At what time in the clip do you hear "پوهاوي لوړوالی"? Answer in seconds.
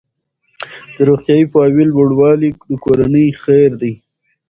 1.51-2.49